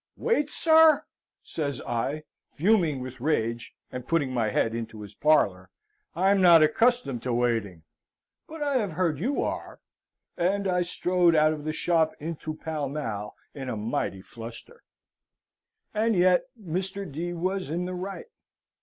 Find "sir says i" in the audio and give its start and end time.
0.49-2.23